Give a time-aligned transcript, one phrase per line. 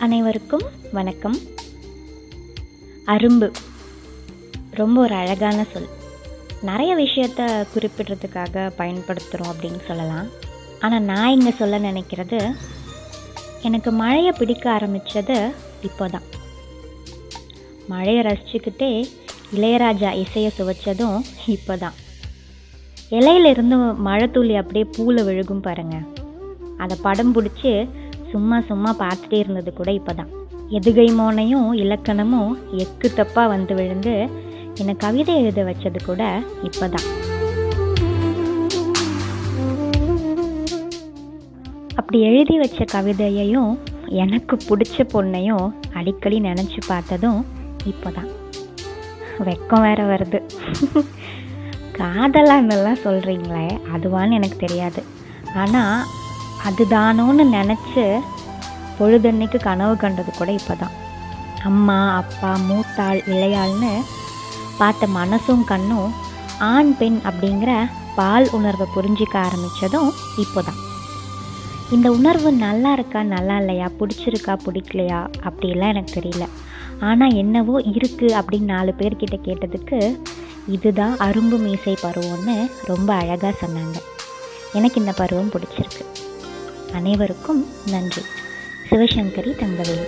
[0.00, 1.36] அனைவருக்கும் வணக்கம்.
[3.04, 3.52] அரும்பு.
[4.70, 5.88] ரொம்ப ஒரு அழகான சொல்.
[6.62, 10.26] நிறைய விஷயத்த குறிப்பிடுறதுக்காக பயன்படுத்துகிறோம் அப்படின்னு சொல்லலாம்.
[10.80, 12.54] ஆனால் நான் இங்கே சொல்ல நினைக்கிறது
[13.62, 15.50] எனக்கு மழையை பிடிக்க ஆரம்பித்தது
[15.82, 16.22] இப்போ தான்
[17.88, 19.06] மழையை ரசிச்சுக்கிட்டே
[19.52, 21.92] இளையராஜா இசையை சுவைச்சதும் இப்போ தான்
[23.10, 25.96] இலையிலிருந்து மழை துளி அப்படியே பூவில் விழுகும் பாருங்க.
[26.78, 27.88] அதை படம் பிடிச்சி
[28.34, 30.32] சும்மா சும்மா பார்த்துட்டே இருந்தது கூட இப்போ தான்
[30.78, 32.52] எதுகை மோனையும் இலக்கணமும்
[32.84, 34.14] எக்கு தப்பாக வந்து விழுந்து
[34.80, 36.22] என்னை கவிதை எழுத வச்சது கூட
[36.68, 37.08] இப்போ தான்
[42.00, 43.72] அப்படி எழுதி வச்ச கவிதையையும்
[44.22, 45.66] எனக்கு பிடிச்ச பொண்ணையும்
[45.98, 47.40] அடிக்கடி நினச்சி பார்த்ததும்
[47.92, 48.30] இப்போ தான்
[49.46, 50.38] வெக்கம் வேற வருது.
[51.98, 55.00] காதலான்னெல்லாம் சொல்கிறீங்களே அதுவான்னு எனக்கு தெரியாது.
[55.62, 55.96] ஆனால்
[56.68, 58.04] அதுதானோன்னு நினச்சி
[58.98, 60.94] பொழுதன்னைக்கு கனவு கண்டது கூட இப்போ தான்
[61.68, 63.92] அம்மா அப்பா மூத்தாள் இளையாள்னு
[64.80, 66.10] பார்த்த மனசும் கண்ணும்
[66.72, 67.72] ஆண் பெண் அப்படிங்கிற
[68.18, 70.10] பால் உணர்வை புரிஞ்சிக்க ஆரம்பித்ததும்
[70.44, 70.80] இப்போ தான்
[71.94, 76.44] இந்த உணர்வு நல்லா இருக்கா நல்லா இல்லையா பிடிச்சிருக்கா பிடிக்கலையா அப்படிலாம் எனக்கு தெரியல.
[77.08, 79.98] ஆனால் என்னவோ இருக்குது அப்படின்னு நாலு பேர்கிட்ட கேட்டதுக்கு
[80.74, 82.56] இதுதான் அரும்பு மீசை பருவம்னு
[82.90, 83.96] ரொம்ப அழகாக சொன்னாங்க.
[84.78, 86.04] எனக்கு இந்த பருவம் பிடிச்சிருக்கு.
[86.94, 88.22] அனைவருக்கும் நன்றி.
[88.90, 90.06] சிவசங்கரி தங்கவேல்.